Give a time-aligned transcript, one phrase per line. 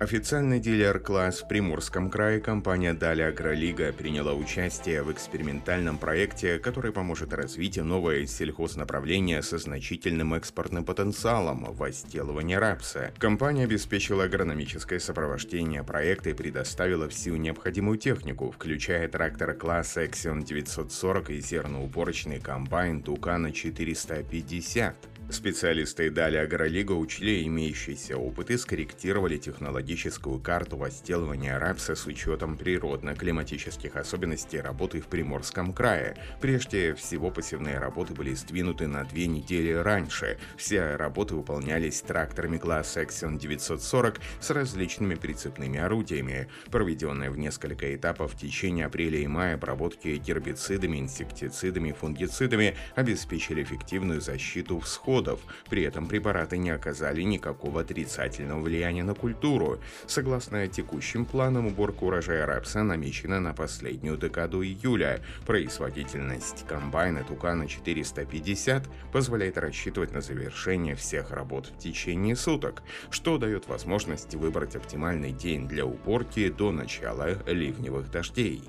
[0.00, 7.32] Официальный дилер-класс в Приморском крае компания «Дали Агролига» приняла участие в экспериментальном проекте, который поможет
[7.32, 13.14] развить новое сельхознаправление со значительным экспортным потенциалом– возделывание рапса.
[13.18, 21.30] Компания обеспечила агрономическое сопровождение проекта и предоставила всю необходимую технику, включая трактор класса Exxon 940
[21.30, 25.13] и зерноуборочный комбайн Тукана 450.
[25.34, 33.96] Специалисты дали Агролига учли имеющийся опыт и скорректировали технологическую карту возделывания рапса с учетом природно-климатических
[33.96, 36.16] особенностей работы в Приморском крае.
[36.40, 40.38] Прежде всего посевные работы были сдвинуты на две недели раньше.
[40.56, 46.46] Все работы выполнялись тракторами класса Exxon 940 с различными прицепными орудиями.
[46.70, 54.20] Проведенные в несколько этапов в течение апреля и мая обработки гербицидами, инсектицидами, фунгицидами обеспечили эффективную
[54.20, 55.40] защиту всходов отходов.
[55.70, 59.78] При этом препараты не оказали никакого отрицательного влияния на культуру.
[60.06, 65.20] Согласно текущим планам, уборка урожая рапса намечена на последнюю декаду июля.
[65.46, 73.66] Производительность комбайна Тукана 450 позволяет рассчитывать на завершение всех работ в течение суток, что дает
[73.68, 78.62] возможность выбрать оптимальный день для уборки до начала ливневых дождей.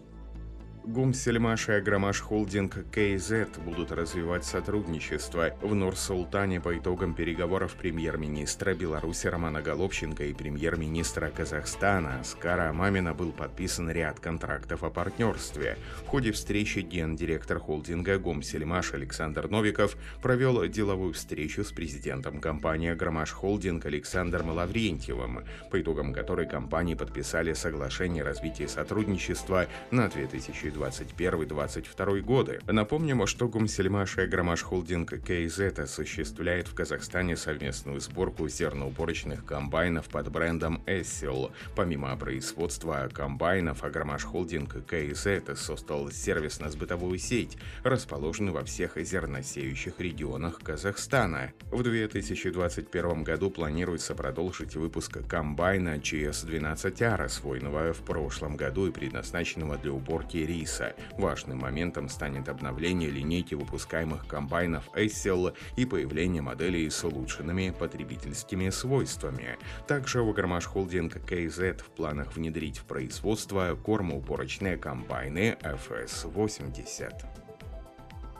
[0.88, 5.50] Гумсельмаш и Агромаш Холдинг КЗ будут развивать сотрудничество.
[5.62, 13.32] В Нур-Султане по итогам переговоров премьер-министра Беларуси Романа Головченко и премьер-министра Казахстана Аскара Мамина был
[13.32, 15.80] подписан ряд контрактов о партнерстве.
[16.04, 23.32] В ходе встречи гендиректор холдинга Гумсельмаш Александр Новиков провел деловую встречу с президентом компании Агромаш
[23.32, 32.22] Холдинг Александром Лаврентьевым, по итогам которой компании подписали соглашение о развитии сотрудничества на 2020 2021-2022
[32.22, 32.60] годы.
[32.68, 40.30] Напомним, что Гумсельмаш и Агромаш Холдинг КЗ осуществляет в Казахстане совместную сборку зерноуборочных комбайнов под
[40.30, 41.52] брендом Эссел.
[41.76, 51.54] Помимо производства комбайнов, Агромаш Холдинг КЗ создал сервисно-сбытовую сеть, расположенную во всех зерносеющих регионах Казахстана.
[51.72, 59.92] В 2021 году планируется продолжить выпуск комбайна GS-12R, освоенного в прошлом году и предназначенного для
[59.92, 60.96] уборки риса риса.
[61.18, 69.58] Важным моментом станет обновление линейки выпускаемых комбайнов Эссел и появление моделей с улучшенными потребительскими свойствами.
[69.88, 77.45] Также в Агромаш Холдинг KZ в планах внедрить в производство кормоупорочные комбайны FS-80.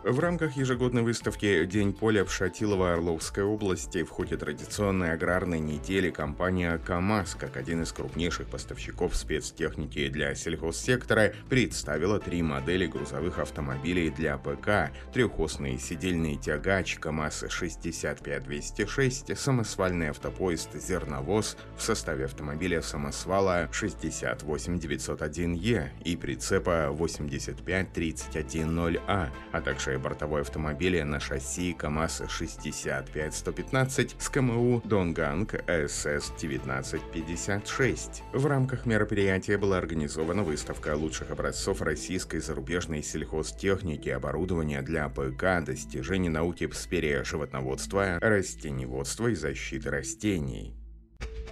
[0.06, 6.78] В рамках ежегодной выставки «День поля» в Шатилово-Орловской области в ходе традиционной аграрной недели компания
[6.78, 14.38] КАМАЗ, как один из крупнейших поставщиков спецтехники для сельхозсектора, представила три модели грузовых автомобилей для
[14.38, 26.90] ПК, трехосный сидельный тягач КАМАЗ-65206, самосвальный автопоезд «Зерновоз» в составе автомобиля самосвала 68901Е и прицепа
[26.92, 38.24] 85310А, а также новые бортовые автомобили на шасси КАМАЗ-65115 с КМУ Донганг СС-1956.
[38.34, 46.28] В рамках мероприятия была организована выставка лучших образцов российской зарубежной сельхозтехники, оборудования для ПК, достижений
[46.30, 50.76] науки в сфере животноводства, растеневодства и защиты растений.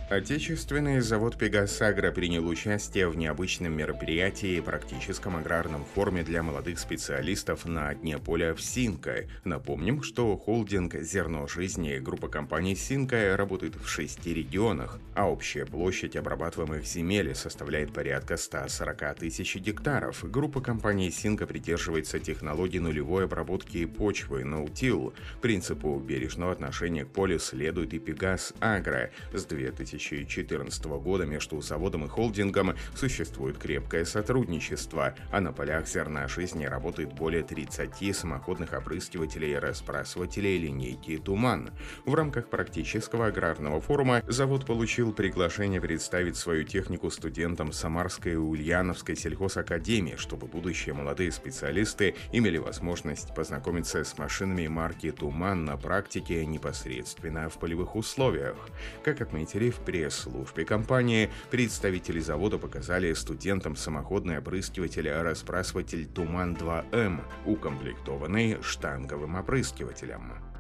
[0.10, 7.96] Отечественный завод «Пегасагра» принял участие в необычном мероприятии практическом аграрном форуме для молодых специалистов на
[7.96, 9.24] дне поля в Синка.
[9.46, 16.18] Напомним, что холдинг «Зерно жизни» группа компаний Синка работает в шести регионах, а общая площадь
[16.18, 20.30] обрабатываемых земель составляет порядка 140 тысяч гектаров.
[20.30, 25.14] Группа компаний Синка придерживается технологии нулевой обработки почвы «Наутил».
[25.42, 32.06] Принципу бережного отношения к полю следует и «Пегас Агро» с 2000 2014 года между заводом
[32.06, 39.54] и холдингом существует крепкое сотрудничество, а на полях зерна жизни работает более 30 самоходных опрыскивателей
[39.54, 41.72] и разбрасывателей линейки «Туман».
[42.06, 49.16] В рамках практического аграрного форума завод получил приглашение представить свою технику студентам Самарской и Ульяновской
[49.16, 57.50] сельхозакадемии, чтобы будущие молодые специалисты имели возможность познакомиться с машинами марки «Туман» на практике непосредственно
[57.50, 58.56] в полевых условиях.
[59.04, 70.53] Как отметили в пресс-службе компании представители завода показали студентам самоходный опрыскиватель-распрасыватель «Туман-2М», укомплектованный штанговым опрыскивателем.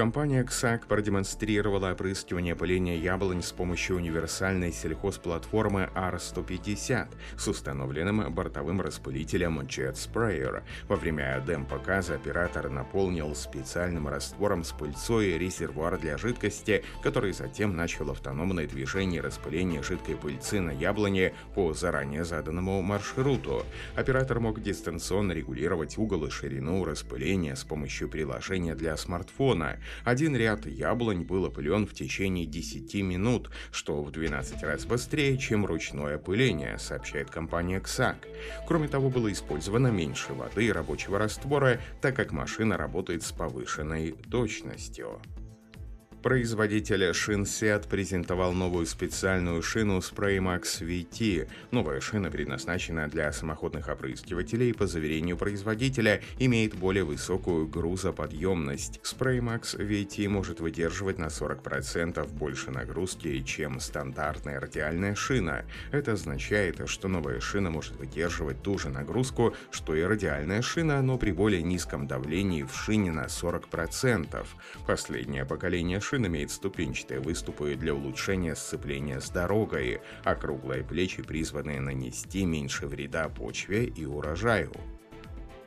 [0.00, 9.60] Компания XAC продемонстрировала опрыскивание поления яблонь с помощью универсальной сельхозплатформы R150 с установленным бортовым распылителем
[9.60, 10.62] Jet Sprayer.
[10.88, 18.10] Во время дем-показа оператор наполнил специальным раствором с пыльцой резервуар для жидкости, который затем начал
[18.10, 23.66] автономное движение распыления жидкой пыльцы на яблоне по заранее заданному маршруту.
[23.96, 29.76] Оператор мог дистанционно регулировать угол и ширину распыления с помощью приложения для смартфона.
[30.04, 35.66] Один ряд яблонь был опылен в течение 10 минут, что в 12 раз быстрее, чем
[35.66, 38.16] ручное опыление, сообщает компания XAC.
[38.66, 44.12] Кроме того, было использовано меньше воды и рабочего раствора, так как машина работает с повышенной
[44.30, 45.20] точностью.
[46.22, 51.48] Производитель шин Seat презентовал новую специальную шину Spraymax VT.
[51.70, 59.00] Новая шина предназначена для самоходных опрыскивателей по заверению производителя, имеет более высокую грузоподъемность.
[59.02, 65.64] Spraymax VT может выдерживать на 40% больше нагрузки, чем стандартная радиальная шина.
[65.90, 71.16] Это означает, что новая шина может выдерживать ту же нагрузку, что и радиальная шина, но
[71.16, 74.46] при более низком давлении в шине на 40%.
[74.86, 81.80] Последнее поколение шин имеет ступенчатые выступы для улучшения сцепления с дорогой, а круглые плечи призваны
[81.80, 84.72] нанести меньше вреда почве и урожаю.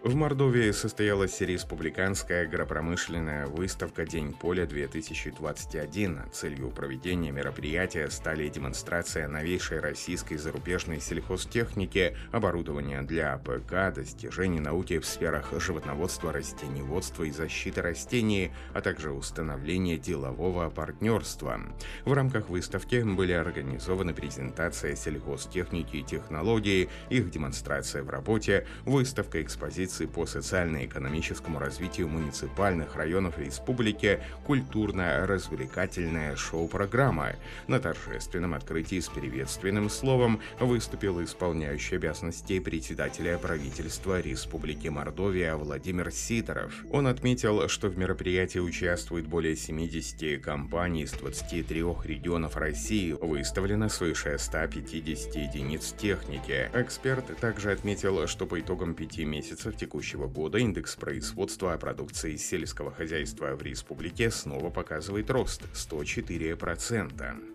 [0.04, 6.30] В Мордовии состоялась республиканская агропромышленная выставка «День поля-2021».
[6.30, 15.06] Целью проведения мероприятия стали демонстрация новейшей российской зарубежной сельхозтехники, оборудования для АПК, достижений науки в
[15.06, 21.62] сферах животноводства, растениеводства и защиты растений, а также установление делового партнерства.
[22.04, 29.93] В рамках выставки были организованы презентация сельхозтехники и технологий, их демонстрация в работе, выставка экспозиции
[29.94, 37.34] позиции по социально-экономическому развитию муниципальных районов республики культурно-развлекательная шоу-программа.
[37.68, 46.74] На торжественном открытии с приветственным словом выступил исполняющий обязанности председателя правительства Республики Мордовия Владимир Сидоров.
[46.92, 54.38] Он отметил, что в мероприятии участвует более 70 компаний из 23 регионов России, выставлено свыше
[54.40, 56.70] 150 единиц техники.
[56.74, 63.54] Эксперт также отметил, что по итогам пяти месяцев текущего года индекс производства продукции сельского хозяйства
[63.56, 67.53] в республике снова показывает рост– 104%.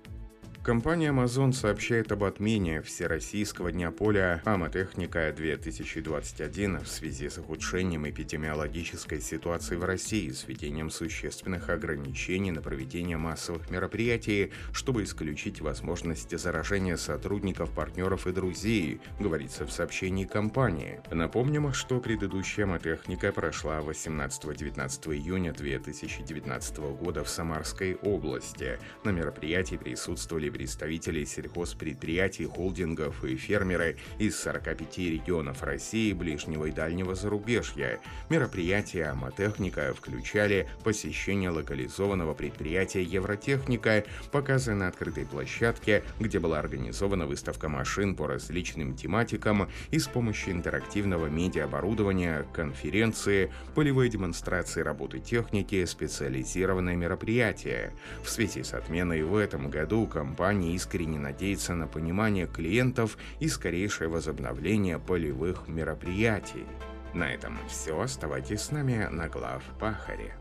[0.68, 9.22] Компания Amazon сообщает об отмене Всероссийского дня поля «Амотехника 2021» в связи с ухудшением эпидемиологической
[9.22, 16.98] ситуации в России с введением существенных ограничений на проведение массовых мероприятий, чтобы исключить возможность заражения
[16.98, 21.00] сотрудников, партнеров и друзей, говорится в сообщении компании.
[21.10, 28.78] Напомним, что предыдущая «Амотехника» прошла 18-19 июня 2019 года в Самарской области.
[29.02, 37.14] На мероприятии присутствовали представителей сельхозпредприятий, холдингов и фермеры из 45 регионов России, ближнего и дальнего
[37.14, 38.00] зарубежья.
[38.28, 47.68] Мероприятия «Амотехника» включали посещение локализованного предприятия «Евротехника», показы на открытой площадке, где была организована выставка
[47.68, 56.96] машин по различным тематикам и с помощью интерактивного медиаоборудования, конференции, полевой демонстрации работы техники, специализированные
[56.96, 57.92] мероприятия.
[58.24, 63.48] В связи с отменой в этом году компания компания искренне надеется на понимание клиентов и
[63.48, 66.64] скорейшее возобновление полевых мероприятий.
[67.12, 68.00] На этом все.
[68.00, 70.34] Оставайтесь с нами на глав Пахаре.